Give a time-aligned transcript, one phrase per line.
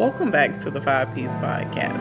[0.00, 2.00] Welcome back to the Five P's Podcast.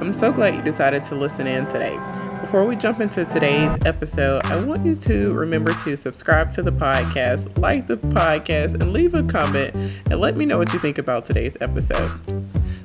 [0.00, 2.00] I'm so glad you decided to listen in today.
[2.40, 6.72] Before we jump into today's episode, I want you to remember to subscribe to the
[6.72, 9.74] podcast, like the podcast, and leave a comment
[10.10, 12.10] and let me know what you think about today's episode.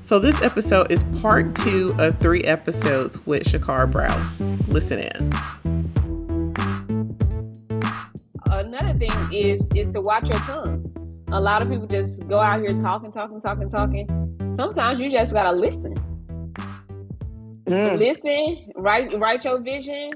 [0.02, 4.30] So, this episode is part two of three episodes with Schquarra Brown.
[4.68, 5.34] Listen in.
[8.52, 10.87] Another thing is is to watch your tongue.
[11.30, 14.54] A lot of people just go out here talking, talking, talking, talking.
[14.56, 15.94] Sometimes you just gotta listen.
[17.66, 17.98] Mm.
[17.98, 20.12] Listen, write write your vision,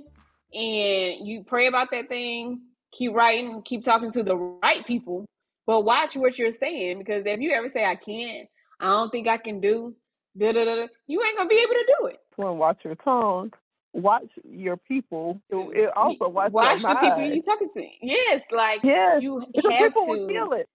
[0.53, 2.61] and you pray about that thing.
[2.93, 5.25] Keep writing, keep talking to the right people,
[5.67, 8.47] but watch what you're saying because if you ever say I can't,
[8.79, 9.93] I don't think I can do,
[10.37, 12.19] da da da, you ain't gonna be able to do it.
[12.37, 13.51] One, watch your tongue.
[13.93, 15.41] Watch your people.
[15.49, 17.85] It also watch, watch the people you're talking to.
[18.01, 19.21] Yes, like yes.
[19.21, 20.11] you have people to.
[20.11, 20.69] Will feel it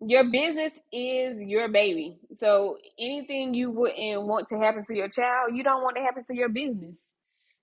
[0.00, 2.18] your business is your baby.
[2.36, 6.24] So anything you wouldn't want to happen to your child, you don't want to happen
[6.24, 6.98] to your business.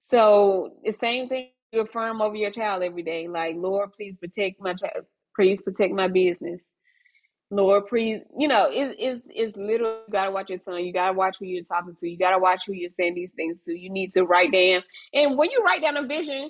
[0.03, 3.28] So the same thing you affirm over your child every day.
[3.28, 5.06] Like, Lord, please protect my child.
[5.36, 6.61] Please protect my business.
[7.52, 10.83] Lord, please, you know, it, it's it's literally you gotta watch your tongue.
[10.83, 12.09] You gotta watch who you're talking to.
[12.09, 13.73] You gotta watch who you're saying these things to.
[13.73, 14.83] You need to write down.
[15.13, 16.50] And when you write down a vision,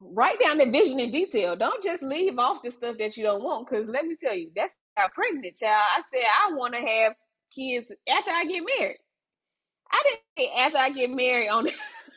[0.00, 1.56] write down the vision in detail.
[1.56, 3.68] Don't just leave off the stuff that you don't want.
[3.68, 5.82] Because let me tell you, that's got pregnant, child.
[5.96, 7.14] I said I want to have
[7.54, 8.98] kids after I get married.
[9.90, 11.68] I didn't say after I get married on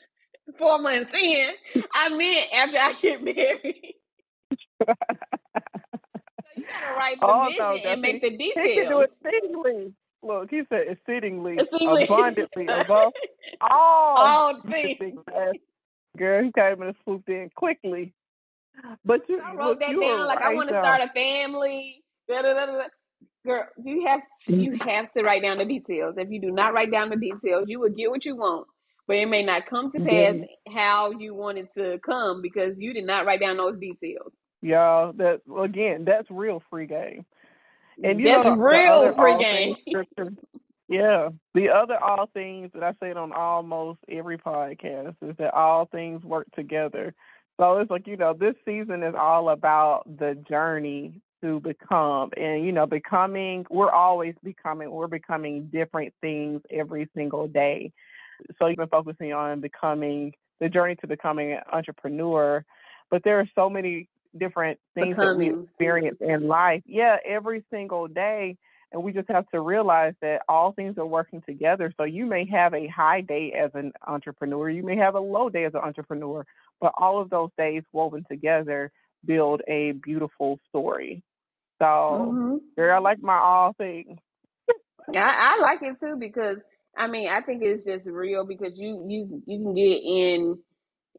[0.57, 1.51] four months in.
[1.93, 3.95] I meant after I get married.
[4.79, 4.93] so
[6.55, 8.65] you gotta write the oh, vision and make the details.
[8.65, 9.93] He can do it exceedingly.
[10.23, 12.03] Look, he said exceedingly, exceedingly.
[12.03, 13.13] abundantly above
[13.61, 15.19] all, all things.
[16.17, 18.13] Girl, he came and swooped in quickly.
[19.05, 22.03] But you, I wrote that down like right I want to start a family.
[22.27, 22.83] Da, da, da,
[23.45, 24.89] Girl, you have to, you mm-hmm.
[24.89, 26.15] have to write down the details.
[26.17, 28.67] If you do not write down the details, you will get what you want,
[29.07, 30.75] but it may not come to pass mm-hmm.
[30.75, 34.33] how you want it to come because you did not write down those details.
[34.61, 37.25] Y'all, that again, that's real free game.
[38.03, 39.75] And that's know, real free game.
[40.89, 45.85] yeah, the other all things that I say on almost every podcast is that all
[45.85, 47.13] things work together.
[47.59, 52.65] So it's like you know, this season is all about the journey to become and
[52.65, 57.91] you know becoming we're always becoming we're becoming different things every single day.
[58.59, 62.63] So you've been focusing on becoming the journey to becoming an entrepreneur
[63.09, 65.49] but there are so many different things becoming.
[65.49, 66.83] that we experience in life.
[66.85, 68.57] Yeah every single day
[68.91, 71.93] and we just have to realize that all things are working together.
[71.97, 75.49] So you may have a high day as an entrepreneur you may have a low
[75.49, 76.45] day as an entrepreneur
[76.79, 78.91] but all of those days woven together
[79.25, 81.23] build a beautiful story.
[81.79, 82.55] So, mm-hmm.
[82.75, 84.17] girl, I like my all things.
[85.15, 86.57] I, I like it too because
[86.97, 90.57] I mean I think it's just real because you you you can get in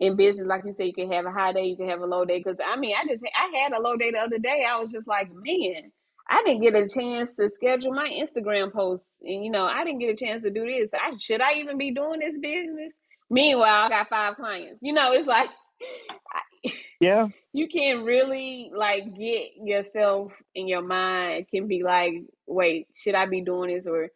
[0.01, 2.07] in business like you say you can have a high day you can have a
[2.07, 4.65] low day because I mean I just I had a low day the other day
[4.69, 5.91] I was just like man
[6.31, 10.01] I didn't get a chance to schedule my Instagram posts and you know I didn't
[10.01, 12.93] get a chance to do this I should I even be doing this business
[13.31, 15.49] meanwhile I got five clients you know it's like
[17.01, 17.29] yeah.
[17.53, 22.13] You can really like get yourself in your mind can be like,
[22.47, 24.11] wait, should I be doing this or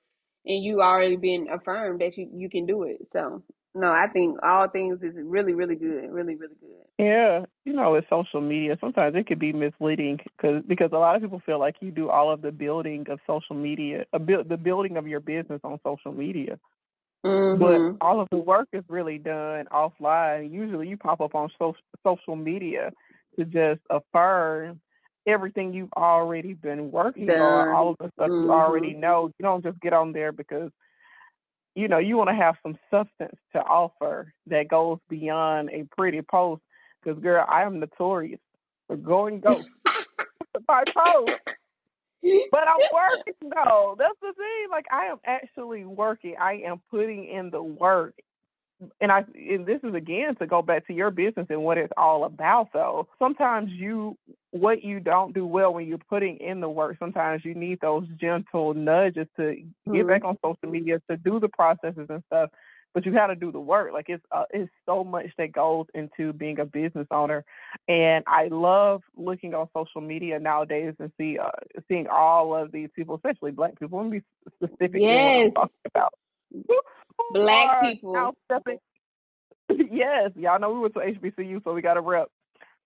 [0.45, 3.07] and you already been affirmed that you, you can do it.
[3.13, 3.43] So
[3.75, 6.85] no, I think all things is really, really good, really, really good.
[6.99, 11.17] Yeah, you know, with social media, sometimes it could be misleading because because a lot
[11.17, 14.19] of people feel like you do all of the building of social media, uh, a
[14.19, 16.59] bu- the building of your business on social media,
[17.25, 17.61] Mm-hmm.
[17.61, 20.53] But all of the work is really done offline.
[20.53, 22.91] Usually you pop up on so- social media
[23.39, 24.81] to just affirm
[25.27, 27.41] everything you've already been working done.
[27.41, 28.45] on, all of the stuff mm-hmm.
[28.45, 29.31] you already know.
[29.39, 30.71] You don't just get on there because
[31.75, 36.23] you know you want to have some substance to offer that goes beyond a pretty
[36.23, 36.63] post.
[37.03, 38.41] Because girl, I am notorious
[38.89, 39.69] for going ghost
[40.67, 41.41] by post
[42.51, 43.97] but I'm working though.
[43.99, 44.71] That's the thing.
[44.71, 46.35] Like I am actually working.
[46.41, 48.15] I am putting in the work.
[49.01, 51.93] And I and this is again to go back to your business and what it's
[51.97, 53.07] all about though.
[53.19, 54.17] Sometimes you
[54.51, 58.07] what you don't do well when you're putting in the work, sometimes you need those
[58.21, 59.95] gentle nudges to mm-hmm.
[59.95, 62.51] get back on social media to do the processes and stuff
[62.95, 63.93] but you got to do the work.
[63.93, 67.45] Like it's uh, it's so much that goes into being a business owner,
[67.89, 71.51] and I love looking on social media nowadays and see uh,
[71.89, 73.99] seeing all of these people, especially Black people.
[74.03, 75.01] Let me be specific.
[75.01, 75.53] Yes.
[75.87, 76.13] about
[77.33, 78.35] Black people.
[79.91, 82.29] yes, y'all know we went to HBCU, so we got a rep.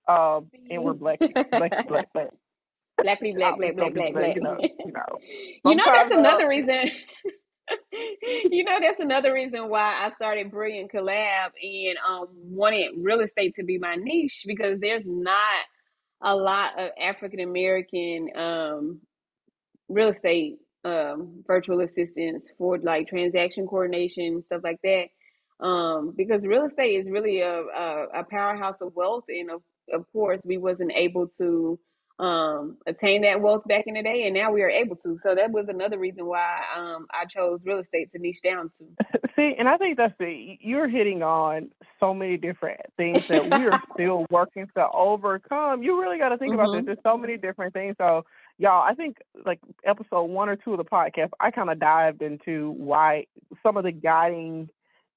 [0.08, 1.50] Um, and we're black, black,
[1.88, 2.28] black, black.
[3.02, 4.36] Black people, black, black, black, black, black.
[4.36, 5.18] You know, you know,
[5.64, 6.90] you know that's another reason.
[8.50, 13.54] you know that's another reason why I started Brilliant Collab and um wanted real estate
[13.56, 15.64] to be my niche because there's not
[16.22, 19.00] a lot of African American um
[19.88, 25.06] real estate um virtual assistants for like transaction coordination stuff like that.
[25.64, 29.62] Um because real estate is really a, a, a powerhouse of wealth and of,
[29.92, 31.78] of course we wasn't able to
[32.18, 35.34] um attain that wealth back in the day and now we are able to so
[35.34, 38.84] that was another reason why um i chose real estate to niche down to
[39.36, 41.68] See, and I think that's the you're hitting on
[42.00, 45.82] so many different things that we are still working to overcome.
[45.82, 46.78] You really got to think about this.
[46.78, 46.86] mm-hmm.
[46.86, 47.96] There's so many different things.
[47.98, 48.24] So,
[48.58, 52.22] y'all, I think like episode one or two of the podcast, I kind of dived
[52.22, 53.26] into why
[53.62, 54.70] some of the guiding,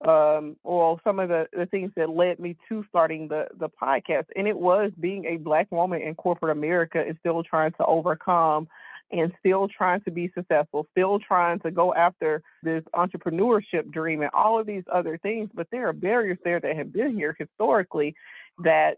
[0.07, 4.25] um, or some of the the things that led me to starting the the podcast,
[4.35, 8.67] and it was being a black woman in corporate America and still trying to overcome
[9.11, 14.29] and still trying to be successful, still trying to go after this entrepreneurship dream and
[14.33, 15.49] all of these other things.
[15.53, 18.15] But there are barriers there that have been here historically
[18.63, 18.97] that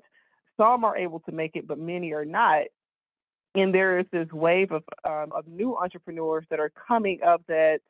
[0.57, 2.63] some are able to make it, but many are not.
[3.55, 7.81] And there is this wave of um, of new entrepreneurs that are coming up that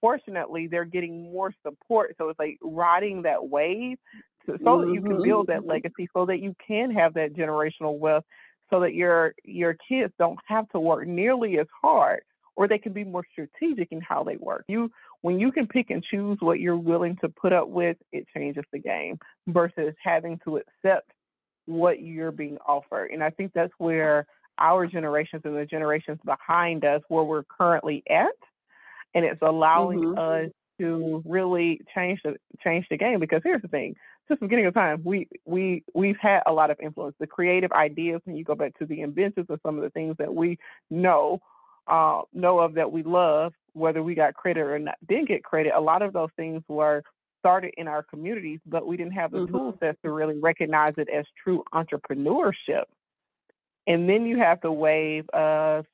[0.00, 2.14] fortunately they're getting more support.
[2.18, 3.98] So it's like riding that wave
[4.46, 5.68] so, so that you can build that Mm-hmm.
[5.68, 8.24] legacy, so that you can have that generational wealth
[8.70, 12.22] so that your your kids don't have to work nearly as hard
[12.56, 14.64] or they can be more strategic in how they work.
[14.68, 14.90] You
[15.22, 18.64] when you can pick and choose what you're willing to put up with, it changes
[18.72, 21.10] the game versus having to accept
[21.66, 23.10] what you're being offered.
[23.10, 24.26] And I think that's where
[24.58, 28.28] our generations and the generations behind us where we're currently at
[29.16, 30.18] and it's allowing Mhm.
[30.18, 33.96] us to really change the change the game because here's the thing
[34.28, 37.72] since the beginning of time we we we've had a lot of influence the creative
[37.72, 40.58] ideas when you go back to the inventions of some of the things that we
[40.90, 41.40] know
[41.88, 45.72] uh, know of that we love whether we got credit or not didn't get credit
[45.74, 47.02] a lot of those things were
[47.38, 49.50] started in our communities but we didn't have the Mhm.
[49.50, 52.84] tool sets to really recognize it as true entrepreneurship
[53.86, 55.86] and then you have the wave of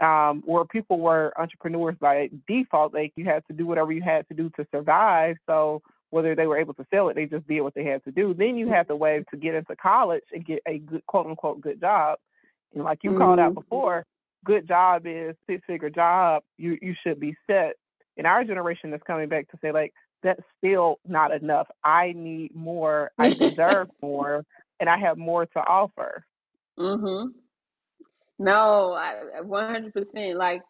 [0.00, 4.26] um, where people were entrepreneurs by default, like you had to do whatever you had
[4.28, 5.36] to do to survive.
[5.46, 8.12] So whether they were able to sell it, they just did what they had to
[8.12, 8.34] do.
[8.34, 11.60] Then you have the wave to get into college and get a good quote unquote
[11.60, 12.18] good job.
[12.74, 13.56] And like you called out Mhm.
[13.56, 14.06] before,
[14.44, 16.42] good job is six figure job.
[16.56, 17.76] You you should be set.
[18.16, 19.92] In our generation that's coming back to say like
[20.22, 21.68] that's still not enough.
[21.82, 23.10] I need more.
[23.18, 24.44] I deserve more,
[24.80, 26.24] and I have more to offer.
[26.78, 27.32] Mhm.
[28.38, 28.98] No,
[29.44, 30.36] one hundred percent.
[30.38, 30.62] Like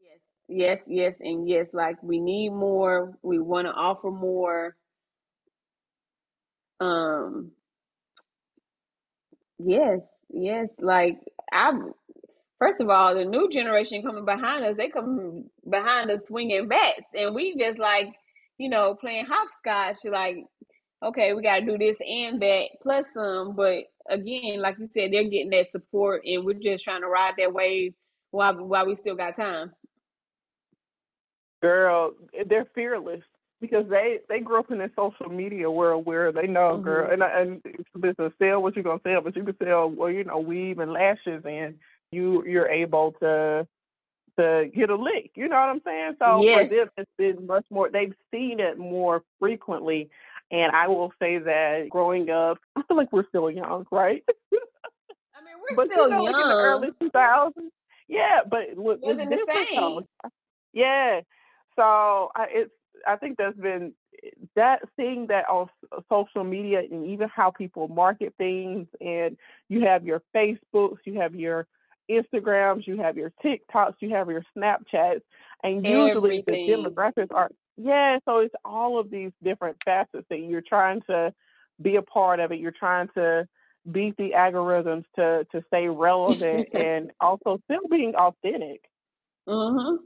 [0.00, 1.68] yes, yes, yes, and yes.
[1.72, 3.14] Like we need more.
[3.22, 4.76] We want to offer more.
[6.80, 7.52] Um.
[9.58, 10.00] Yes,
[10.30, 10.68] yes.
[10.80, 11.18] Like
[11.52, 11.72] I.
[12.58, 17.08] First of all, the new generation coming behind us, they come behind us swinging bats,
[17.14, 18.08] and we just like,
[18.58, 19.98] you know, playing hopscotch.
[20.10, 20.38] Like,
[21.04, 23.56] okay, we got to do this and that plus some.
[23.56, 27.34] But again, like you said, they're getting that support, and we're just trying to ride
[27.38, 27.94] that wave
[28.30, 29.72] while while we still got time.
[31.62, 32.12] girl,
[32.46, 33.22] they're fearless
[33.60, 37.12] because they they grew up in the social media world where they know, girl, Mhm.
[37.12, 37.62] and and
[37.94, 40.92] listen, sell what you're gonna sell, but you can sell well, you know, weave and
[40.92, 41.76] lashes, and
[42.12, 43.66] you you're able to
[44.38, 45.30] to get a lick.
[45.34, 46.16] You know what I'm saying?
[46.18, 46.62] So Yes.
[46.64, 47.90] for them, it's been much more.
[47.90, 50.10] They've seen it more frequently,
[50.50, 54.22] and I will say that growing up, I feel like we're still young, right?
[54.28, 56.60] I mean, we're but still you know, like in the young.
[56.60, 57.52] early 2000s,
[58.08, 60.02] yeah, but what was the though.
[60.22, 60.30] same.
[60.72, 61.20] Yeah,
[61.74, 62.72] so I, it's
[63.06, 63.92] I think there's been
[64.54, 69.36] that seeing that on uh, social media and even how people market things, and
[69.68, 71.66] you have your Facebooks, you have your
[72.10, 75.22] Instagrams, you have your TikToks, you have your Snapchats,
[75.62, 78.18] and usually the demographics are yeah.
[78.24, 81.32] So it's all of these different facets that you're trying to
[81.80, 82.58] be a part of it.
[82.58, 83.46] You're trying to
[83.90, 88.82] beat the algorithms to to stay relevant and also still being authentic.
[89.48, 89.98] Mhm.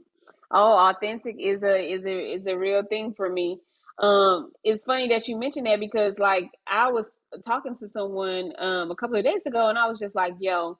[0.51, 3.59] Oh, authentic is a is a is a real thing for me.
[3.99, 7.09] Um, it's funny that you mentioned that because like I was
[7.45, 10.77] talking to someone um a couple of days ago and I was just like, yo,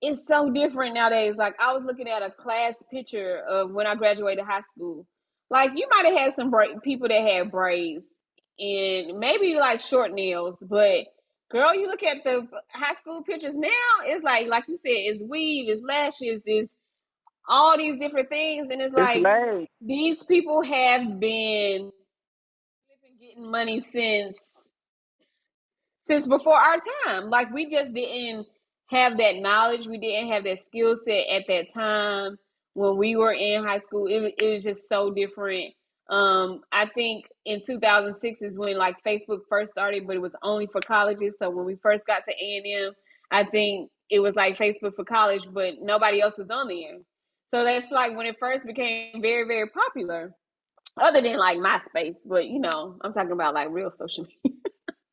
[0.00, 1.36] it's so different nowadays.
[1.36, 5.06] Like I was looking at a class picture of when I graduated high school.
[5.50, 8.04] Like you might have had some bra- people that had braids
[8.58, 11.06] and maybe like short nails, but
[11.50, 13.70] girl, you look at the high school pictures now,
[14.04, 16.72] it's like like you said, it's weave, it's lashes, it's
[17.48, 19.30] all these different things, and it's It's like
[19.80, 21.92] these people have been
[23.20, 24.70] getting money since
[26.06, 27.30] since before our time.
[27.30, 28.46] Like we just didn't
[28.88, 29.86] have that knowledge.
[29.86, 32.38] We didn't have that skill set at that time
[32.78, 34.06] when we were in high school.
[34.06, 35.74] It, it was just so different.
[36.08, 40.68] Um, I think in 2006 is when like Facebook first started, but it was only
[40.68, 41.34] for colleges.
[41.40, 42.92] So when we first got to A&M,
[43.30, 46.98] I think it was like Facebook for college, but nobody else was on there.
[47.52, 50.32] So that's like when it first became very, very popular,
[50.96, 52.16] other than like MySpace.
[52.24, 54.58] But you know, I'm talking about like real social media.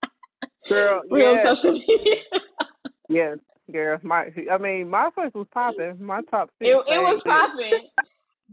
[0.69, 1.43] Girl, real yeah.
[1.43, 2.22] social media.
[3.10, 3.36] yeah,
[3.72, 4.00] girl.
[4.03, 5.98] My, I mean, MySpace was popping.
[6.00, 6.69] My top six.
[6.69, 7.88] It, it was popping,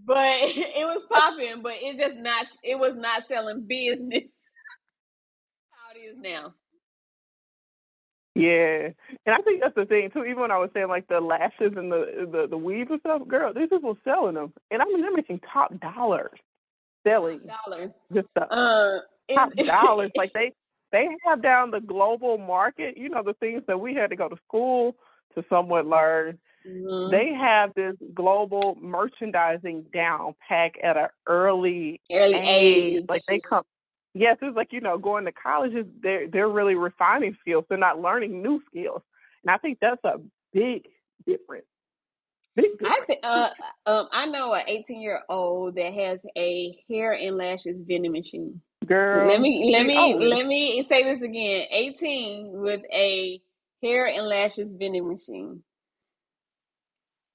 [0.04, 2.46] but it was popping, but it just not.
[2.62, 4.30] It was not selling business.
[5.70, 6.54] How it is now.
[8.34, 8.88] Yeah,
[9.26, 10.24] and I think that's the thing too.
[10.24, 13.28] Even when I was saying like the lashes and the the, the weave and stuff,
[13.28, 16.38] girl, these people selling them, and I mean they're making top dollars
[17.06, 17.90] selling dollars.
[18.10, 18.48] this stuff.
[18.50, 19.00] Uh,
[19.34, 20.52] top dollars, like they
[20.92, 22.96] they have down the global market.
[22.96, 24.96] You know the things that we had to go to school
[25.34, 26.38] to somewhat learn.
[26.66, 27.10] Mhm.
[27.10, 32.96] They have this global merchandising down pack at an early early age.
[32.98, 33.04] age.
[33.08, 33.64] Like they come.
[34.14, 35.86] Yes, it's like you know going to colleges.
[36.02, 37.64] They're they're really refining skills.
[37.68, 39.02] They're not learning new skills,
[39.42, 40.20] and I think that's a
[40.52, 40.86] big
[41.26, 41.66] difference.
[42.54, 42.94] Big difference.
[43.02, 43.48] I think uh,
[43.86, 48.60] um, I know an 18 year old that has a hair and lashes vending machine.
[48.86, 51.66] Girl, Let me let me oh, let me say this again.
[51.70, 53.40] 18 with a
[53.82, 55.62] hair and lashes vending machine.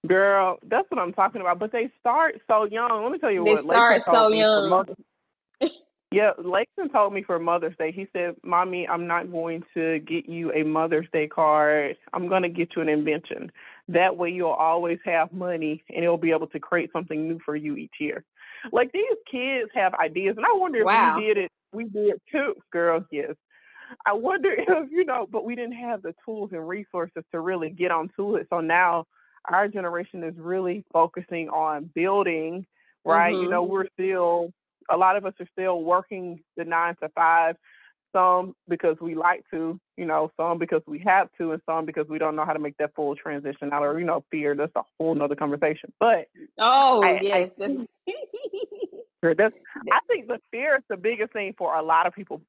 [0.07, 1.59] Girl, that's what I'm talking about.
[1.59, 3.03] But they start so young.
[3.03, 3.63] Let me tell you They what.
[3.63, 4.85] start so young.
[6.09, 7.91] Yeah, Lakeson told me for Mother's Day.
[7.91, 11.97] He said, "Mommy, I'm not going to get you a Mother's Day card.
[12.13, 13.51] I'm going to get you an invention.
[13.89, 17.56] That way, you'll always have money, and it'll be able to create something new for
[17.56, 18.24] you each year."
[18.72, 21.51] Like these kids have ideas, and I wonder if we did it.
[21.74, 23.03] We did too, girls.
[23.12, 23.36] Yes.
[24.06, 27.70] I wonder if you know, but we didn't have the tools and resources to really
[27.70, 28.48] get onto it.
[28.50, 29.06] So now
[29.50, 32.65] our generation is really focusing on building,
[33.06, 33.36] right?
[33.38, 33.50] You Mhm.
[33.50, 34.51] know, we're still
[34.89, 37.58] a lot of us are still working the nine to five,
[38.13, 42.07] some because we like to, you know, some because we have to, and some because
[42.07, 44.55] we don't know how to make that full transition out or, you know, fear.
[44.55, 45.91] That's a whole nother conversation.
[45.99, 47.73] But Oh I- I yes, that's
[49.37, 49.55] that's,
[49.91, 52.41] I think the fear is the biggest thing for a lot of people.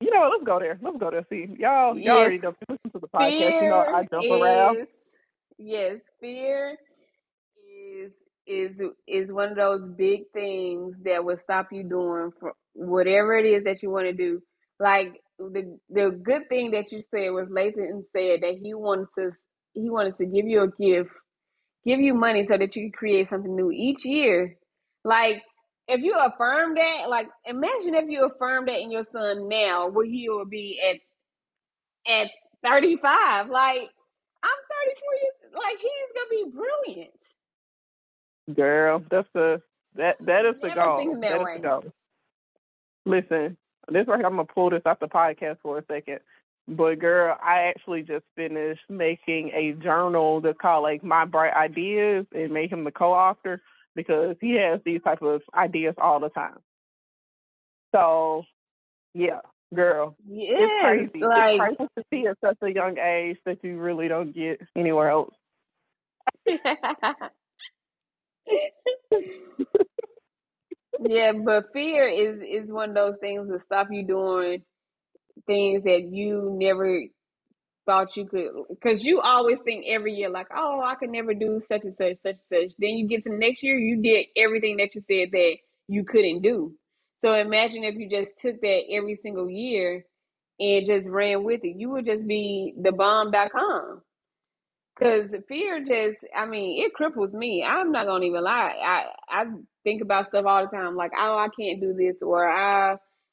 [0.00, 0.78] You know, let's go there.
[0.80, 1.26] Let's go there.
[1.28, 2.54] See, y'all, y'all already know.
[2.68, 3.62] Listen to the podcast.
[3.62, 4.86] You know, I fear jump around.
[5.58, 6.76] yes, fear
[7.96, 8.12] is
[8.46, 13.44] is is one of those big things that will stop you doing for whatever it
[13.44, 14.40] is that you want to do.
[14.80, 19.30] Like the the good thing that you said was Lathan said that he wanted to
[19.74, 21.10] he wanted to give you a gift,
[21.84, 24.56] give you money so that you can create something new each year.
[25.04, 25.42] Like
[25.88, 30.06] if you affirm that, like imagine if you affirm that in your son now, where
[30.06, 30.98] he will be at
[32.12, 32.28] at
[32.64, 33.48] 35.
[33.48, 33.88] Like
[34.42, 37.20] I'm 34 years like he's gonna be brilliant.
[38.56, 39.62] Girl, that's the
[39.96, 41.18] that that is the goal.
[41.22, 41.84] that That is the goal.
[43.06, 43.56] Listen,
[43.90, 46.20] this right here, I'm gonna pull this off the podcast for a second.
[46.66, 52.26] But girl, I actually just finished making a journal that's called like My Bright Ideas
[52.34, 53.62] and made him the co-author
[53.94, 56.58] because he has these type of ideas all the time.
[57.94, 58.44] So
[59.14, 59.40] yeah,
[59.74, 60.14] girl.
[60.28, 61.24] It's crazy.
[61.24, 64.60] like it's crazy to see at such a young age that you really don't get
[64.76, 65.34] anywhere else.
[71.00, 74.62] yeah, but fear is is one of those things that stop you doing
[75.46, 77.02] things that you never
[77.86, 81.60] thought you could because you always think every year like oh i could never do
[81.68, 82.76] such and such such and such.
[82.78, 85.56] Then you get to the next year you did everything that you said that
[85.88, 86.74] you couldn't do.
[87.24, 90.04] So imagine if you just took that every single year
[90.60, 91.76] and just ran with it.
[91.78, 94.02] You would just be the bomb.com
[94.98, 99.44] because fear just i mean it cripples me i'm not gonna even lie i i
[99.84, 102.92] think about stuff all the time like oh i can't do this or i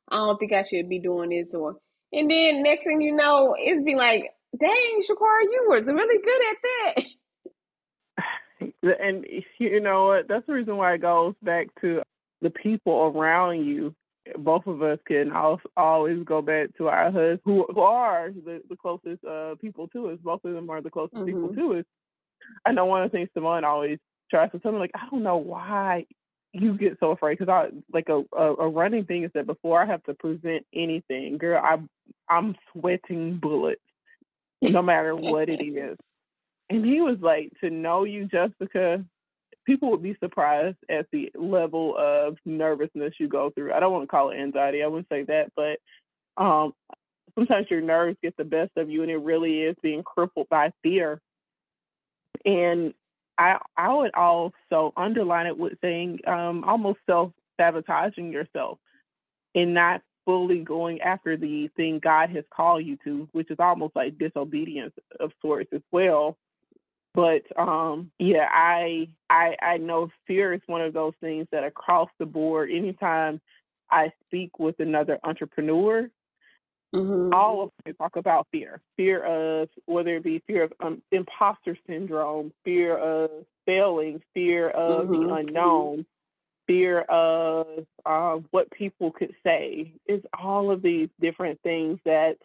[0.09, 1.77] i don't think i should be doing this or
[2.15, 4.23] and then next thing you know, it's be like,
[4.57, 7.03] dang, Schquarra, you were really good at that.
[8.99, 9.25] And
[9.59, 10.27] you know what?
[10.27, 12.03] That's the reason why it goes back to
[12.41, 13.95] the people around you.
[14.37, 15.31] Both of us can
[15.77, 20.09] always go back to our husbands, who, who are the, the closest uh, people to
[20.09, 20.19] us.
[20.23, 21.55] Both of them are the closest people Mhm.
[21.55, 21.85] to us.
[22.65, 23.99] I know one of the things Simone always
[24.31, 26.05] tries to tell me, like, I don't know why
[26.53, 29.81] you get so afraid because I like a, a a running thing is that before
[29.81, 31.77] I have to present anything, girl, I
[32.29, 33.81] I'm sweating bullets,
[34.61, 35.97] no matter what it is.
[36.69, 39.03] And he was like, to know you, Jessica,
[39.65, 43.73] people would be surprised at the level of nervousness you go through.
[43.73, 44.83] I don't want to call it anxiety.
[44.83, 45.79] I wouldn't say that, but
[46.41, 46.73] um,
[47.35, 50.71] sometimes your nerves get the best of you, and it really is being crippled by
[50.83, 51.19] fear.
[52.45, 52.93] And
[53.37, 58.79] I I would also underline it with saying um, almost self sabotaging yourself
[59.53, 63.95] and not fully going after the thing God has called you to, which is almost
[63.95, 66.37] like disobedience of sorts as well.
[67.15, 72.09] But um, yeah, I I I know fear is one of those things that across
[72.19, 73.39] the board, anytime
[73.89, 76.09] I speak with another entrepreneur,
[76.93, 77.33] mm-hmm.
[77.33, 78.81] all of them talk about fear.
[78.97, 83.31] Fear of whether it be fear of um, imposter syndrome, fear of
[83.65, 85.27] failing, fear of mm-hmm.
[85.27, 86.05] the unknown,
[86.67, 89.93] fear of uh, what people could say.
[90.05, 92.37] It's all of these different things that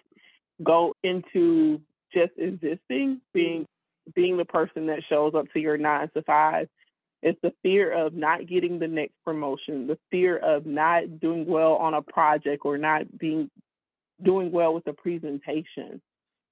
[0.63, 1.81] go into
[2.13, 3.67] just existing, being
[4.15, 6.69] being the person that shows up to your nine to five.
[7.23, 11.75] It's the fear of not getting the next promotion, the fear of not doing well
[11.75, 13.51] on a project or not being
[14.23, 16.01] doing well with a presentation.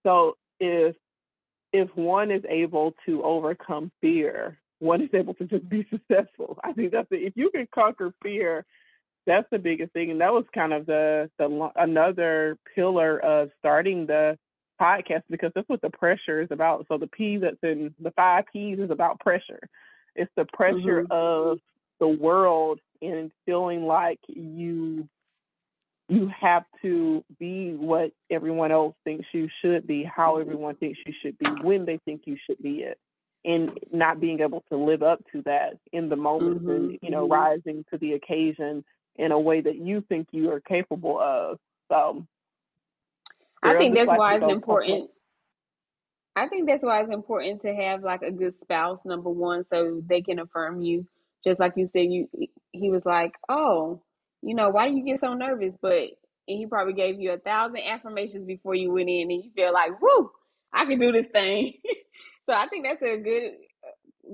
[0.05, 0.95] So if
[1.73, 6.59] if one is able to overcome fear, one is able to just be successful.
[6.62, 7.23] I think that's it.
[7.23, 8.65] If you can conquer fear,
[9.27, 10.11] that's the biggest thing.
[10.11, 14.38] And that was kind of the the another pillar of starting the
[14.80, 16.87] podcast because that's what the pressure is about.
[16.88, 19.61] So the P that's in the five P's is about pressure.
[20.14, 21.12] It's the pressure mm-hmm.
[21.12, 21.58] of
[22.00, 25.08] the world and feeling like you
[26.08, 31.12] you have to be what everyone else thinks you should be, how everyone thinks you
[31.20, 32.99] should be, when they think you should be it,
[33.44, 36.70] and not being able to live up to that in the moment mm-hmm.
[36.70, 37.35] and you know mm-hmm.
[37.35, 38.85] rising to the occasion
[39.16, 41.58] in a way that you think you are capable of.
[41.90, 42.26] So
[43.62, 45.11] I think that's why it's important.
[46.37, 50.00] I think that's why it's important to have like a good spouse, number one, so
[50.09, 51.07] they can affirm you.
[51.45, 52.29] Just like you said, you
[52.73, 54.03] he was like, Oh,
[54.43, 55.77] you know, why do you get so nervous?
[55.81, 55.93] But
[56.49, 59.73] and he probably gave you a thousand affirmations before you went in and you feel
[59.73, 60.30] like, whoo,
[60.73, 61.75] I can do this thing.
[62.47, 63.52] so I think that's a good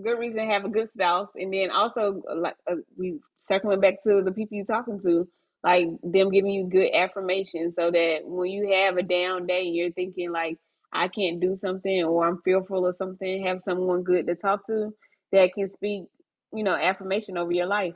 [0.03, 1.29] good reason to have a good spouse.
[1.35, 5.29] And then also like uh, we circling back to the people you're talking to,
[5.65, 9.75] like them giving you good affirmation so that when you have a down day and
[9.75, 10.59] you're thinking like
[10.93, 14.95] I can't do something or I'm fearful of something, have someone good to talk to
[15.33, 16.05] that can speak,
[16.53, 17.95] you know, affirmation over your life.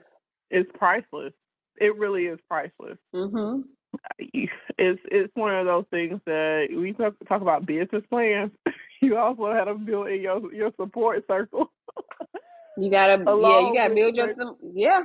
[0.50, 1.34] It's priceless.
[1.76, 2.98] It really is priceless.
[3.14, 3.60] Mm-hmm.
[4.80, 8.52] It's it's one of those things that we talk, talk about business plans.
[9.00, 11.72] You also have to build in your your support circle.
[12.76, 14.34] You gotta yeah, you gotta build your
[14.72, 15.02] yeah.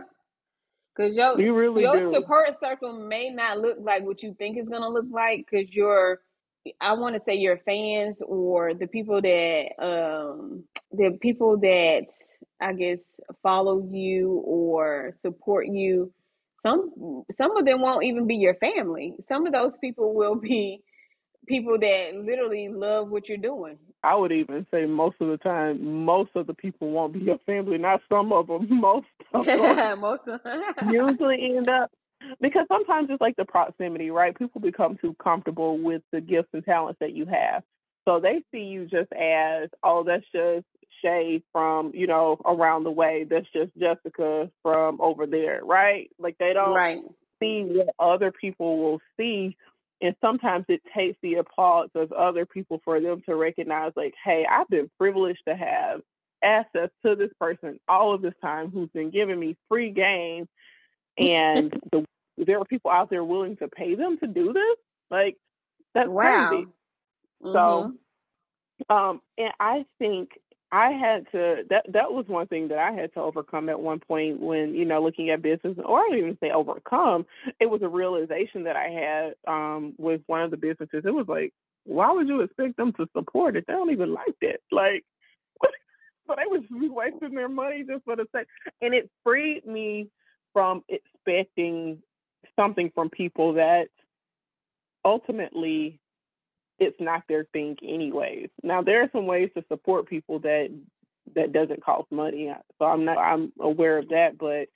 [0.95, 2.09] Cause your you really your do.
[2.09, 5.47] support circle may not look like what you think it's gonna look like.
[5.49, 6.19] Cause your,
[6.81, 12.05] I want to say your fans or the people that um the people that
[12.61, 12.99] I guess
[13.41, 16.13] follow you or support you.
[16.63, 19.15] Some some of them won't even be your family.
[19.27, 20.83] Some of those people will be
[21.47, 23.77] people that literally love what you're doing.
[24.03, 27.39] I would even say most of the time, most of the people won't be your
[27.45, 27.77] family.
[27.77, 28.67] Not some of them.
[28.81, 30.41] Most of them most of
[30.91, 31.89] usually end up
[32.41, 34.37] because sometimes it's like the proximity, right?
[34.37, 37.63] People become too comfortable with the gifts and talents that you have,
[38.05, 40.65] so they see you just as, oh, that's just
[41.01, 43.25] Shay from you know around the way.
[43.29, 46.09] That's just Jessica from over there, right?
[46.19, 46.99] Like they don't right.
[47.39, 49.57] see what other people will see
[50.01, 54.45] and sometimes it takes the applause of other people for them to recognize, like, hey,
[54.49, 56.01] I've been privileged to have
[56.43, 60.47] access to this person all of this time who's been giving me free game.
[61.17, 62.05] And the,
[62.37, 64.77] there are people out there willing to pay them to do this.
[65.09, 65.37] Like,
[65.93, 66.49] that's wow.
[66.49, 66.67] crazy.
[67.43, 67.53] Mm-hmm.
[67.53, 67.93] So,
[68.89, 70.31] um, and I think
[70.73, 73.99] I had to that that was one thing that I had to overcome at one
[73.99, 77.27] point when you know looking at business, or I don't even say overcome.
[77.59, 81.03] It was a realization that I had um, with one of the businesses.
[81.05, 83.65] It was like, why would you expect them to support it?
[83.67, 84.63] They don't even like it.
[84.71, 85.05] Like,
[86.27, 88.47] but they was wasting their money just for the sake,
[88.81, 90.07] and it freed me
[90.53, 92.01] from expecting
[92.55, 93.89] something from people that
[95.05, 95.99] ultimately
[96.79, 98.49] it's not their thing anyways.
[98.61, 100.69] Now there are some ways to support people that
[101.35, 102.53] that doesn't cost money.
[102.79, 104.67] So I'm not I'm aware of that, but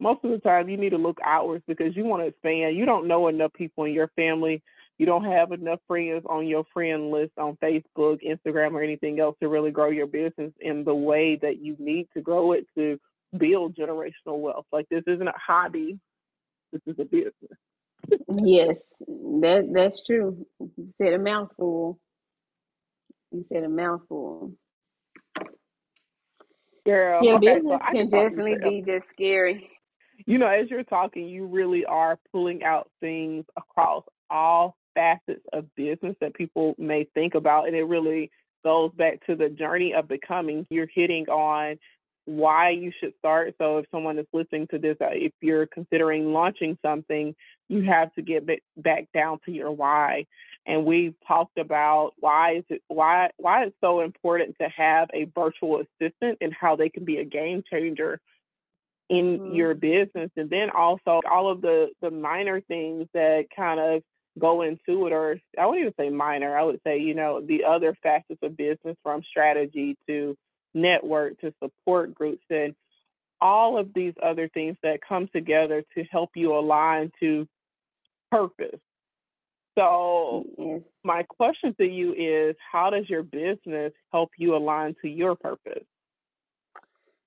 [0.00, 2.76] most of the time you need to look outwards because you want to expand.
[2.76, 4.62] You don't know enough people in your family.
[4.98, 9.36] You don't have enough friends on your friend list on Facebook, Instagram, or anything else
[9.40, 12.98] to really grow your business in the way that you need to grow it to
[13.36, 14.66] build generational wealth.
[14.72, 15.98] Like this isn't a hobby.
[16.72, 17.58] This is a business
[18.28, 20.46] yes, that that's true.
[20.60, 21.98] You said a mouthful.
[23.30, 24.52] You said a mouthful.
[26.86, 29.70] Girl, yeah, okay, business so can definitely be just scary.
[30.26, 35.74] You know, as you're talking, you really are pulling out things across all facets of
[35.74, 38.30] business that people may think about, and it really
[38.64, 40.66] goes back to the journey of becoming.
[40.70, 41.78] You're hitting on
[42.26, 43.54] why you should start.
[43.58, 47.34] So if someone is listening to this, uh, if you're considering launching something,
[47.68, 50.26] you have to get back down to your why.
[50.66, 55.24] And we've talked about why is it why why it's so important to have a
[55.34, 58.20] virtual assistant and how they can be a game changer
[59.10, 59.54] in mm-hmm.
[59.54, 60.30] your business.
[60.36, 64.02] And then also all of the the minor things that kind of
[64.38, 67.64] go into it or I wouldn't even say minor, I would say, you know, the
[67.64, 70.36] other facets of business from strategy to
[70.74, 72.74] network to support groups and
[73.40, 77.46] all of these other things that come together to help you align to
[78.30, 78.80] purpose.
[79.76, 80.80] So, yes.
[81.02, 85.84] my question to you is how does your business help you align to your purpose?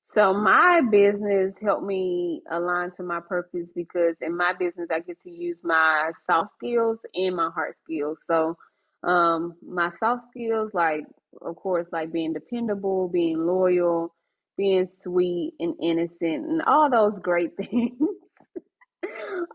[0.05, 5.21] So, my business helped me align to my purpose because in my business, I get
[5.23, 8.17] to use my soft skills and my hard skills.
[8.27, 8.57] So,
[9.03, 11.05] um, my soft skills, like
[11.41, 14.13] of course, like being dependable, being loyal,
[14.57, 17.93] being sweet and innocent, and all those great things.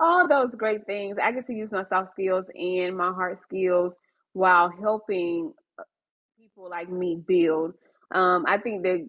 [0.00, 1.16] all those great things.
[1.22, 3.94] I get to use my soft skills and my hard skills
[4.32, 5.84] while helping uh,
[6.38, 7.74] people like me build.
[8.14, 9.08] Um, I think that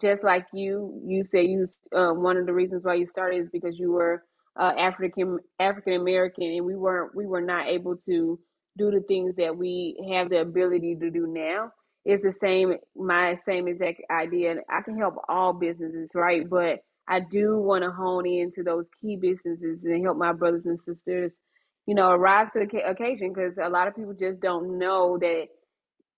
[0.00, 3.50] just like you, you say you uh, one of the reasons why you started is
[3.50, 4.24] because you were
[4.58, 8.38] uh, African African American, and we weren't we were not able to
[8.78, 11.70] do the things that we have the ability to do now.
[12.04, 16.48] It's the same my same exact idea i can help all businesses right?
[16.48, 20.80] But i do want to hone into those key businesses and help my brothers and
[20.82, 21.38] sisters
[21.86, 25.46] you know rise to the occasion because a lot of people just don't know that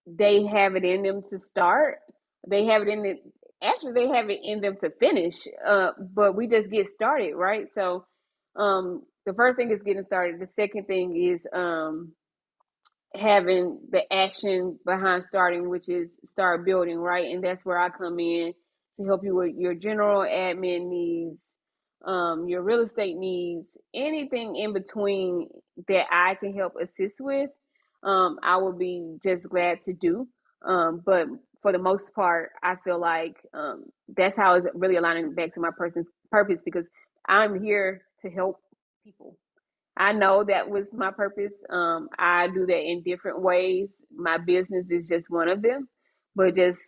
[0.07, 1.99] they have it in them to start.
[2.49, 3.19] They have it in it
[3.62, 7.66] actually they have it in them to finish uh, but we just get started right?
[7.73, 8.05] So
[8.57, 10.40] um, the first thing is getting started.
[10.40, 12.12] The second thing is um,
[13.19, 17.27] having the action behind starting, which is start building, right?
[17.33, 18.55] And that's where I come in
[18.99, 21.55] to help you with your general admin needs,
[22.07, 25.49] um, your real estate needs, anything in between
[25.89, 27.51] that I can help assist with.
[28.03, 30.29] Um, I will be just glad to do.
[30.67, 31.27] Um, but
[31.63, 33.85] for the most part, I feel like um,
[34.17, 36.87] that's how it's really aligning back to my person's purpose because
[37.29, 38.61] I'm here to help
[39.05, 39.37] people.
[39.97, 41.53] I know that was my purpose.
[41.71, 43.89] Um, I do that in different ways.
[44.15, 45.89] My business is just one of them,
[46.35, 46.81] but just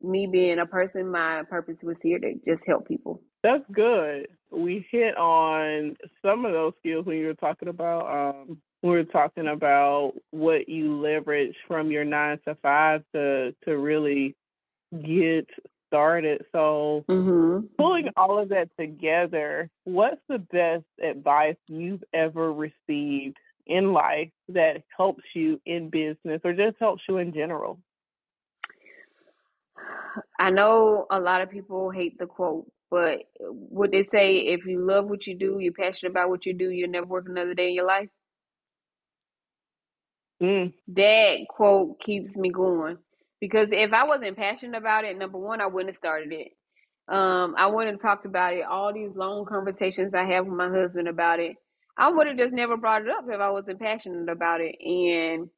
[0.00, 3.22] me being a person, my purpose was here to just help people.
[3.42, 4.28] That's good.
[4.50, 8.34] We hit on some of those skills when you were talking about.
[8.34, 13.78] Um, we were talking about what you leverage from your nine to five to to
[13.78, 14.36] really
[14.92, 15.48] get
[15.92, 16.44] started.
[16.52, 17.66] So, mm-hmm.
[17.76, 24.82] pulling all of that together, what's the best advice you've ever received in life that
[24.96, 27.78] helps you in business or just helps you in general?
[30.38, 34.84] I know a lot of people hate the quote, but would they say if you
[34.84, 37.68] love what you do, you're passionate about what you do, you'll never work another day
[37.68, 38.08] in your life?
[40.42, 40.72] Mm.
[40.88, 42.98] That quote keeps me going
[43.42, 46.52] because if I wasn't passionate about it, number one, I wouldn't have started it.
[47.12, 48.62] Um, I wouldn't have talked about it.
[48.62, 51.56] All these long conversations I have with my husband about it,
[51.98, 54.76] I would have just never brought it up if I wasn't passionate about it.
[54.80, 55.50] And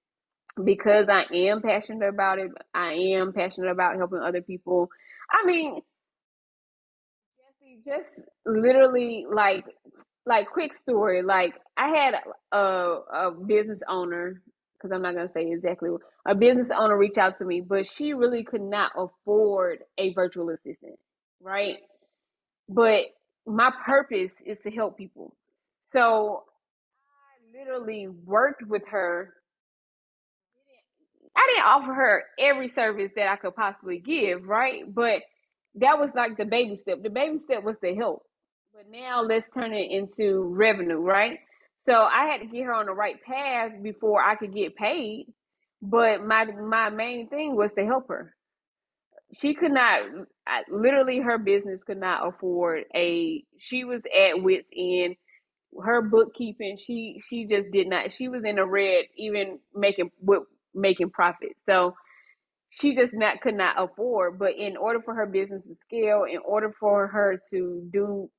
[0.65, 4.89] because I am passionate about it, I am passionate about helping other people.
[5.31, 5.83] I mean,
[7.85, 8.09] just
[8.47, 9.67] literally like
[10.25, 11.23] like quick story.
[11.23, 12.15] Like I had
[12.51, 14.41] a a business owner
[14.85, 15.89] because I'm not going to say exactly
[16.27, 20.51] a business owner reached out to me, but she really could not afford a virtual
[20.51, 20.99] assistant,
[21.41, 21.77] right?
[22.69, 23.05] But
[23.47, 25.35] my purpose is to help people.
[25.87, 26.45] So
[27.09, 29.33] I literally worked with her.
[31.35, 34.83] I didn't offer her every service that I could possibly give, right?
[34.95, 35.23] But
[35.77, 37.03] that was like the baby step.
[37.03, 38.23] The baby step was to help.
[38.75, 41.39] But now let's turn it into revenue, right?
[41.85, 45.27] So I had to get her on the right path before I could get paid.
[45.83, 48.35] But my my main thing was to help her.
[49.41, 50.03] She could not
[50.47, 55.17] I, literally her business could not afford a she was at wits end
[55.85, 60.11] her bookkeeping she she just did not she was in the red even making
[60.75, 61.95] making profit so
[62.71, 66.39] she just not could not afford but in order for her business to scale in
[66.45, 68.31] order for her to do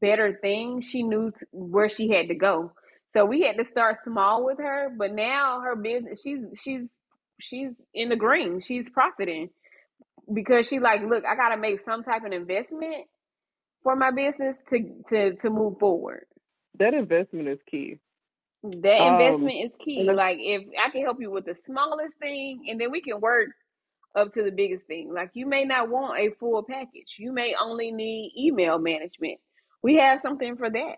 [0.00, 2.72] better things she knew where she had to go
[3.14, 6.88] so we had to start small with her, but now her business she's she's
[7.40, 8.60] she's in the green.
[8.66, 9.50] She's profiting
[10.32, 13.06] because she like, look, I gotta make some type of investment
[13.82, 16.26] for my business to to to move forward.
[16.78, 17.98] That investment is key.
[18.62, 20.10] That um, investment is key.
[20.12, 23.48] Like if I can help you with the smallest thing, and then we can work
[24.16, 25.12] up to the biggest thing.
[25.12, 27.16] Like you may not want a full package.
[27.18, 29.38] You may only need email management.
[29.82, 30.96] We have something for that.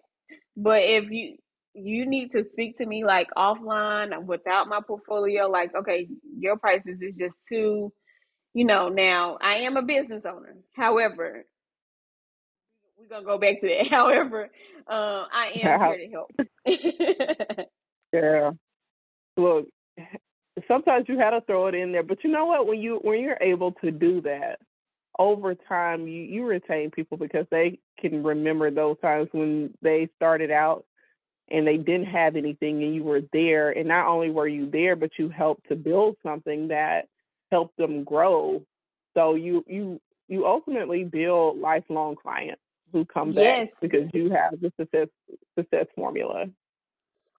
[0.57, 1.39] But if you
[1.75, 6.09] you need to speak to me like offline without my portfolio, like okay,
[6.39, 7.93] your prices is just too,
[8.55, 8.89] you know.
[8.89, 10.57] Now I am a business owner.
[10.75, 11.45] However,
[12.99, 13.89] we're gonna go back to that.
[13.91, 14.51] However,
[14.87, 17.69] uh, I am here to help.
[18.13, 18.51] yeah.
[19.37, 19.69] Look,
[20.69, 22.67] sometimes you had to throw it in there, but you know what?
[22.67, 24.59] When you when you're able to do that
[25.19, 30.51] over time, you you retain people because they can remember those times when they started
[30.51, 30.85] out
[31.53, 34.97] and they didn't have anything and you were there and not only were you there
[34.97, 37.07] but you helped to build something that
[37.51, 38.65] helped them grow
[39.15, 42.63] so you you you ultimately build lifelong clients
[42.93, 43.69] who come yes.
[43.69, 45.09] back because you have the success
[45.59, 46.47] success formula.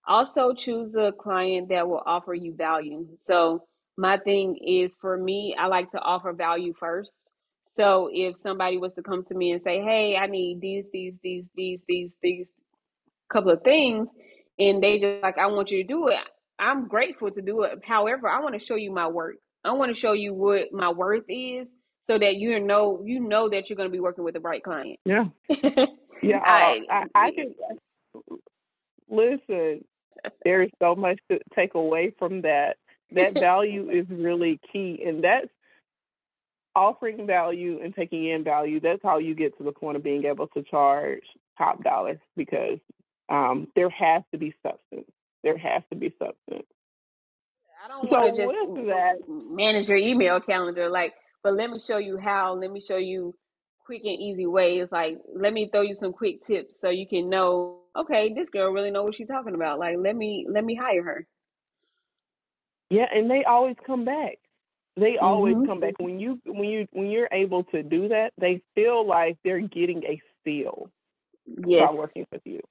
[0.07, 3.07] Also choose a client that will offer you value.
[3.15, 3.63] So
[3.97, 7.31] my thing is for me, I like to offer value first.
[7.71, 11.13] So if somebody was to come to me and say, "Hey, I need these, these,
[11.23, 12.47] these, these, these, these
[13.33, 14.07] couple of things,"
[14.59, 16.19] and they just like, "I want you to do it,"
[16.59, 17.79] I'm grateful to do it.
[17.83, 19.35] However, I want to show you my work.
[19.63, 21.67] I want to show you what my worth is,
[22.07, 24.63] so that you know you know that you're going to be working with the right
[24.63, 24.99] client.
[25.05, 25.25] Yeah,
[26.21, 26.39] yeah.
[26.45, 27.53] I, I, I can
[29.09, 29.83] listen.
[30.45, 32.77] There is so much to take away from that.
[33.11, 35.49] That value is really key, and that's
[36.75, 38.79] offering value and taking in value.
[38.79, 41.23] That's how you get to the point of being able to charge
[41.57, 42.79] top dollar because
[43.33, 45.11] um, there has to be substance.
[45.43, 46.67] There has to be substance.
[47.83, 50.89] I don't want to just that, manage your email calendar.
[50.89, 52.55] Like but let me show you how.
[52.55, 53.35] Let me show you
[53.85, 54.87] quick and easy ways.
[54.91, 58.71] Like, let me throw you some quick tips so you can know, okay, this girl
[58.71, 59.77] really know what she's talking about.
[59.77, 61.27] Like, let me let me hire her.
[62.89, 64.37] Yeah, and they always come back.
[64.95, 65.65] They always mm-hmm.
[65.65, 68.31] come back when you when you when you're able to do that.
[68.39, 70.89] They feel like they're getting a steal
[71.65, 71.89] yes.
[71.89, 72.61] by working with you.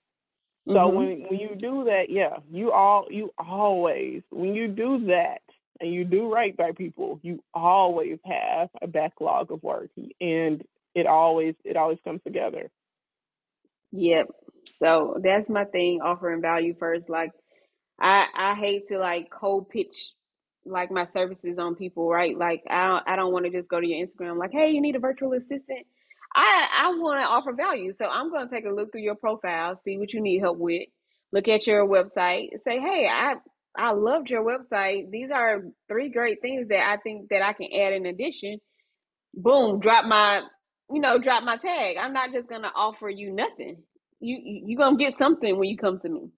[0.67, 0.97] So mm-hmm.
[0.97, 5.43] when when you do that, yeah, you all you always when you do that,
[5.83, 11.07] and you do right by people, you always have a backlog of work and it
[11.07, 12.71] always it always comes together.
[13.91, 14.29] Yep.
[14.79, 17.11] So that's my thing, offering value first.
[17.11, 17.33] Like
[18.01, 20.13] I I hate to like cold pitch
[20.65, 22.39] like my services on people, right?
[22.39, 24.81] Like I don't, I don't want to just go to your Instagram like, "Hey, you
[24.81, 25.87] need a virtual assistant?"
[26.35, 27.93] I I want to offer value.
[27.93, 30.59] So I'm going to take a look through your profile, see what you need help
[30.59, 30.83] with.
[31.33, 33.37] Look at your website, say, "Hey, I
[33.77, 35.11] I loved your website.
[35.11, 38.59] These are three great things that I think that I can add in addition.
[39.35, 40.43] Boom, drop my,
[40.93, 41.97] you know, drop my tag.
[41.99, 43.79] I'm not just gonna offer you nothing.
[44.21, 46.31] You you are gonna get something when you come to me.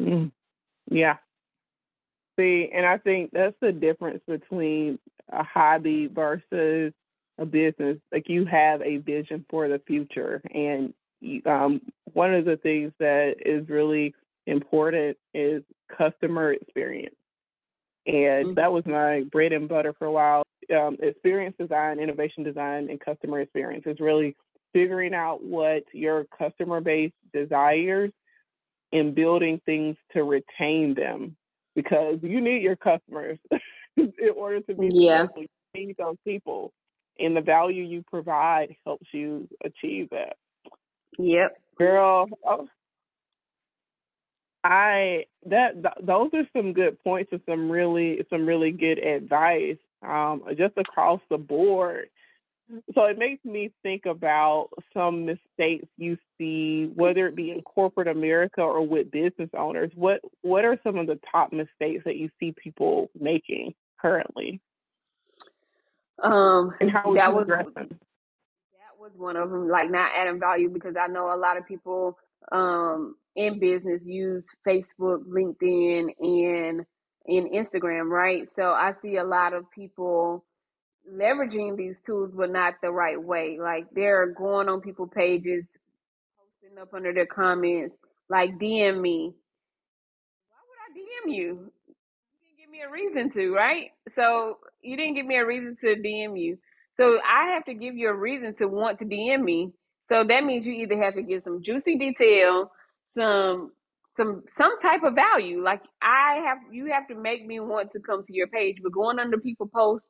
[0.00, 0.32] Mm.
[0.90, 1.16] Yeah.
[2.38, 4.98] See, and I think that's the difference between
[5.32, 6.92] a hobby versus
[7.42, 7.98] a business.
[8.10, 11.80] Like you have a vision for the future, and you, um,
[12.12, 14.14] one of the things that is really
[14.46, 15.62] important is
[15.96, 17.14] customer experience.
[18.06, 18.54] And mm-hmm.
[18.54, 20.42] that was my bread and butter for a while.
[20.74, 24.36] Um, experience design, innovation design, and customer experience is really
[24.72, 28.10] figuring out what your customer base desires
[28.92, 31.36] and building things to retain them
[31.74, 33.38] because you need your customers
[33.96, 35.22] in order to be yeah.
[35.22, 35.42] successful.
[35.74, 36.72] You need those people,
[37.22, 40.36] and the value you provide helps you achieve that.
[41.18, 41.58] Yep.
[41.78, 42.68] Girl, oh,
[44.64, 49.78] I that th- those are some good points and some really some really good advice
[50.06, 52.08] um, just across the board.
[52.94, 58.08] So it makes me think about some mistakes you see, whether it be in corporate
[58.08, 59.90] America or with business owners.
[59.94, 64.60] What what are some of the top mistakes that you see people making currently?
[66.22, 67.72] Um, and how that was them?
[67.74, 67.88] that
[68.98, 69.68] was one of them.
[69.68, 72.18] Like not adding value because I know a lot of people
[72.50, 76.86] um, in business use Facebook, LinkedIn, and
[77.26, 78.48] in Instagram, right?
[78.54, 80.44] So I see a lot of people
[81.10, 83.58] leveraging these tools, but not the right way.
[83.60, 85.66] Like they're going on people pages,
[86.36, 87.96] posting up under their comments,
[88.28, 89.32] like DM me.
[90.48, 91.72] Why would I DM you?
[92.84, 93.90] A reason to, right?
[94.14, 96.58] So you didn't give me a reason to DM you.
[96.96, 99.72] So I have to give you a reason to want to DM me.
[100.08, 102.72] So that means you either have to give some juicy detail,
[103.10, 103.72] some
[104.10, 105.62] some some type of value.
[105.62, 108.78] Like I have you have to make me want to come to your page.
[108.82, 110.08] But going under people posts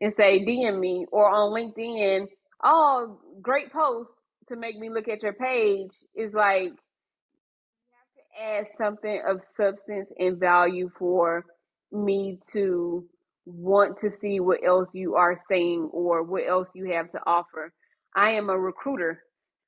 [0.00, 2.26] and say DM me or on LinkedIn,
[2.64, 4.10] oh great post
[4.48, 9.42] to make me look at your page is like you have to add something of
[9.56, 11.44] substance and value for
[11.92, 13.04] me to
[13.46, 17.72] want to see what else you are saying or what else you have to offer.
[18.14, 19.22] I am a recruiter.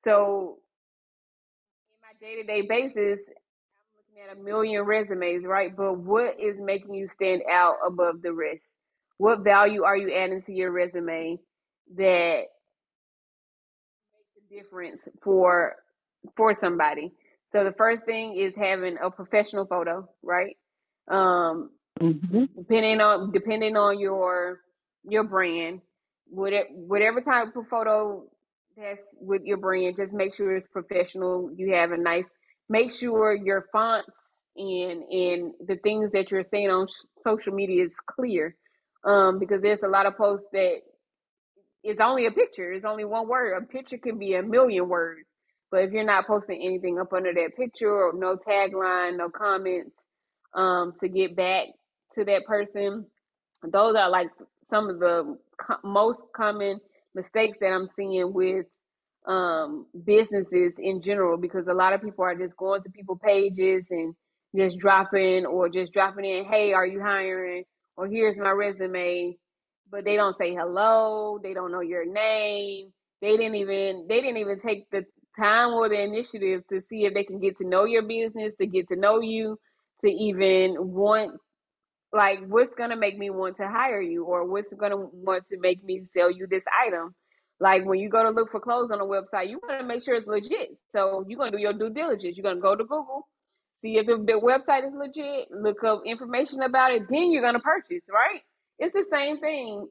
[0.04, 0.58] So
[1.90, 5.74] in my day-to-day basis, I'm looking at a million resumes, right?
[5.74, 8.72] But what is making you stand out above the rest?
[9.18, 11.38] What value are you adding to your resume
[11.96, 12.42] that
[14.12, 15.76] makes a difference for
[16.36, 17.12] for somebody?
[17.52, 20.56] So the first thing is having a professional photo, right?
[21.10, 22.44] Um, mm-hmm.
[22.56, 24.60] Depending on depending on your
[25.04, 25.80] your brand,
[26.28, 28.24] whatever whatever type of photo
[28.76, 31.50] that's with your brand, just make sure it's professional.
[31.56, 32.24] You have a nice.
[32.68, 34.10] Make sure your fonts
[34.56, 36.86] and and the things that you're saying on
[37.24, 38.56] social media is clear,
[39.04, 40.76] um, because there's a lot of posts that
[41.82, 42.72] it's only a picture.
[42.72, 43.56] It's only one word.
[43.56, 45.26] A picture can be a million words.
[45.70, 50.08] But if you're not posting anything up under that picture or no tagline, no comments
[50.54, 51.66] um, to get back
[52.14, 53.06] to that person,
[53.64, 54.30] those are like
[54.68, 56.80] some of the co- most common
[57.14, 58.66] mistakes that I'm seeing with
[59.26, 63.86] um, businesses in general because a lot of people are just going to people pages
[63.90, 64.14] and
[64.56, 67.64] just dropping or just dropping in, hey, are you hiring?
[67.96, 69.36] Or here's my resume.
[69.90, 71.38] But they don't say hello.
[71.42, 72.92] They don't know your name.
[73.20, 75.04] They didn't even they didn't even take the
[75.38, 78.66] time or the initiative to see if they can get to know your business, to
[78.66, 79.58] get to know you,
[80.02, 81.38] to even want
[82.12, 85.84] like what's gonna make me want to hire you or what's gonna want to make
[85.84, 87.14] me sell you this item.
[87.60, 90.02] Like when you go to look for clothes on a website, you want to make
[90.02, 90.70] sure it's legit.
[90.92, 92.36] So you're gonna do your due diligence.
[92.36, 93.28] You're gonna go to Google,
[93.82, 98.04] see if the, website is legit, look up information about it, then you're gonna purchase,
[98.10, 98.40] right?
[98.78, 99.88] It's the same thing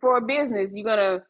[0.00, 0.70] for a business.
[0.72, 1.24] You're gonna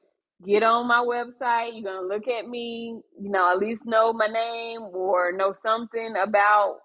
[0.47, 1.73] get on my website.
[1.75, 6.15] You're gonna look at me, you know, at least know my name or know something
[6.17, 6.77] about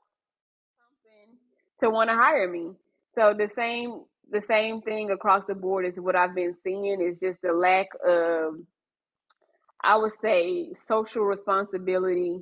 [0.76, 1.38] something
[1.80, 2.72] to want to hire me.
[3.16, 7.20] So the same the same thing across the board is what I've been seeing is
[7.20, 8.56] just the lack of
[9.84, 12.42] I would say social responsibility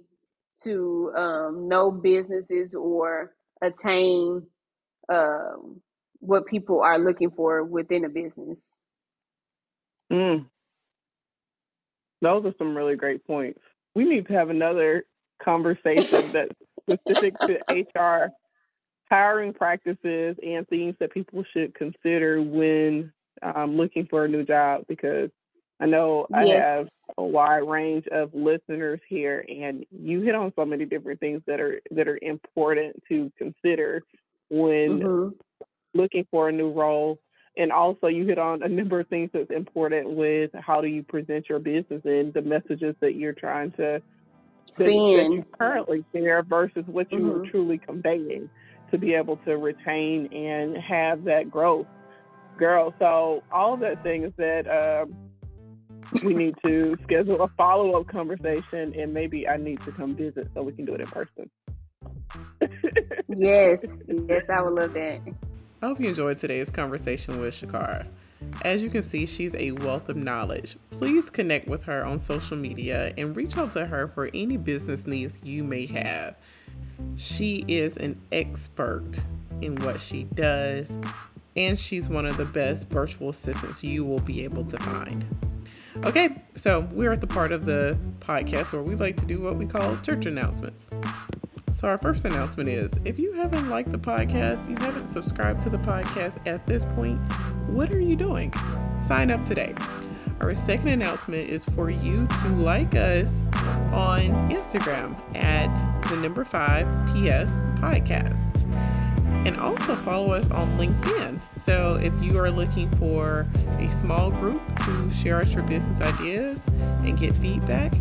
[0.64, 4.44] to um, know businesses or attain
[5.12, 5.82] um,
[6.20, 8.60] what people are looking for within a business.
[10.12, 10.46] Mm,
[12.22, 13.62] those are some really great points.
[13.96, 15.06] We need to have another
[15.42, 18.32] conversation that's specific to HR
[19.10, 24.84] hiring practices and things that people should consider when um, looking for a new job
[24.88, 25.30] because
[25.80, 26.63] I know I yes.
[26.63, 31.41] have a wide range of listeners here, and you hit on so many different things
[31.48, 34.04] that are that are important to consider
[34.50, 35.30] when mm-hmm.
[35.93, 37.17] looking for a new role
[37.60, 41.04] and also you hit on a number of things that's important with how do you
[41.04, 44.02] present your business and the messages that you're trying to
[44.78, 47.41] that, that you currently share versus what you mm-hmm.
[47.41, 48.50] are truly conveying
[48.91, 51.88] to be able to retain and have that growth
[52.58, 55.15] girl so all of that thing is that um,
[56.23, 60.62] we need to schedule a follow-up conversation and maybe i need to come visit so
[60.62, 61.49] we can do it in person
[63.30, 63.78] yes
[64.28, 65.19] yes i would love that
[65.82, 68.06] I hope you enjoyed today's conversation with Schquarra.
[68.63, 70.75] As you can see, she's a wealth of knowledge.
[70.91, 75.08] Please connect with her on social media and reach out to her for any business
[75.08, 76.36] needs you may have.
[77.16, 79.12] She is an expert
[79.62, 80.90] in what she does,
[81.56, 85.26] and she's one of the best virtual assistants you will be able to find.
[86.06, 89.58] Okay, so we're at the part of the podcast where we like to do what
[89.58, 90.90] we call church announcements.
[91.76, 95.70] So, our first announcement is if you haven't liked the podcast, you haven't subscribed to
[95.70, 97.18] the podcast at this point,
[97.68, 98.54] what are you doing?
[99.08, 99.74] Sign up today.
[100.42, 103.28] Our second announcement is for you to like us
[103.92, 108.38] on Instagram at the number five PS podcast.
[109.45, 111.39] And also follow us on LinkedIn.
[111.60, 116.60] So if you are looking for a small group to share out your business ideas
[116.67, 117.94] and get feedback,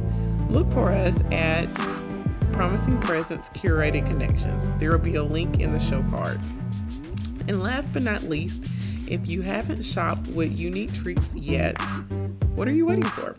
[0.48, 1.72] look for us at
[2.52, 4.66] Promising Presence Curated Connections.
[4.80, 6.40] There will be a link in the show card.
[7.46, 8.64] And last but not least,
[9.06, 11.80] if you haven't shopped with Unik Treats yet,
[12.54, 13.36] what are you waiting for?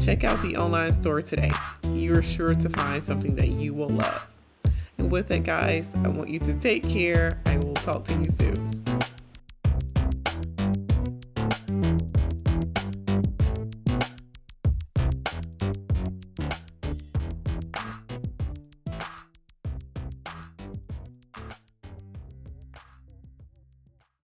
[0.00, 1.50] Check out the online store today.
[1.90, 4.26] You're sure to find something that you will love.
[4.98, 7.38] And with that, guys, I want you to take care.
[7.46, 8.70] I will talk to you soon.